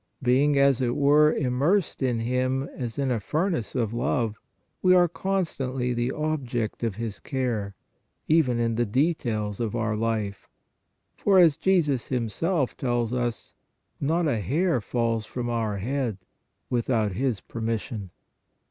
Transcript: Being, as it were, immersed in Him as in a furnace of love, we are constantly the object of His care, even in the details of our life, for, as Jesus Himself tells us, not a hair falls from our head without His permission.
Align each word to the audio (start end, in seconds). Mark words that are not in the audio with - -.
Being, 0.23 0.57
as 0.57 0.81
it 0.81 0.95
were, 0.95 1.31
immersed 1.31 2.01
in 2.01 2.21
Him 2.21 2.63
as 2.75 2.97
in 2.97 3.11
a 3.11 3.19
furnace 3.19 3.75
of 3.75 3.93
love, 3.93 4.39
we 4.81 4.95
are 4.95 5.07
constantly 5.07 5.93
the 5.93 6.11
object 6.11 6.81
of 6.83 6.95
His 6.95 7.19
care, 7.19 7.75
even 8.27 8.57
in 8.59 8.73
the 8.73 8.85
details 8.87 9.59
of 9.59 9.75
our 9.75 9.95
life, 9.95 10.49
for, 11.17 11.37
as 11.37 11.55
Jesus 11.55 12.07
Himself 12.07 12.75
tells 12.75 13.13
us, 13.13 13.53
not 13.99 14.27
a 14.27 14.39
hair 14.39 14.81
falls 14.81 15.27
from 15.27 15.49
our 15.51 15.77
head 15.77 16.17
without 16.67 17.11
His 17.11 17.39
permission. 17.39 18.09